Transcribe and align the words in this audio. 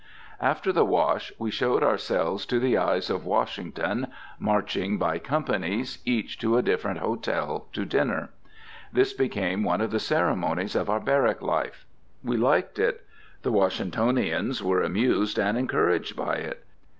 After 0.41 0.71
the 0.73 0.83
wash 0.83 1.31
we 1.37 1.51
showed 1.51 1.83
ourselves 1.83 2.47
to 2.47 2.59
the 2.59 2.75
eyes 2.75 3.11
of 3.11 3.23
Washington, 3.23 4.07
marching 4.39 4.97
by 4.97 5.19
companies, 5.19 5.99
each 6.05 6.39
to 6.39 6.57
a 6.57 6.63
different 6.63 6.97
hotel, 7.01 7.67
to 7.73 7.85
dinner. 7.85 8.31
This 8.91 9.13
became 9.13 9.63
one 9.63 9.79
of 9.79 9.91
the 9.91 9.99
ceremonies 9.99 10.75
of 10.75 10.89
our 10.89 10.99
barrack 10.99 11.43
life. 11.43 11.85
We 12.23 12.35
liked 12.35 12.79
it. 12.79 13.05
The 13.43 13.51
Washingtonians 13.51 14.63
were 14.63 14.81
amused 14.81 15.37
and 15.37 15.55
encouraged 15.55 16.15
by 16.15 16.37
it. 16.37 16.63